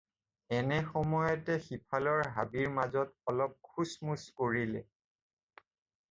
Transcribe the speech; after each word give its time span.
এনে 0.59 0.77
সময়তে 0.93 1.55
সিফালৰ 1.65 2.29
হাবিৰ 2.37 2.71
মাজত 2.77 3.31
অলপ 3.33 3.53
খুচ 3.69 3.93
মুচ 4.09 4.25
কৰিলে। 4.41 4.83